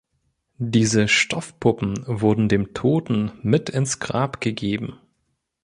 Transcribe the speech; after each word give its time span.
Diese 0.57 1.07
Stoff-Puppen 1.07 2.05
wurden 2.07 2.49
dem 2.49 2.73
Toten 2.73 3.33
mit 3.43 3.69
ins 3.69 3.99
Grab 3.99 4.41
gegeben. 4.41 4.97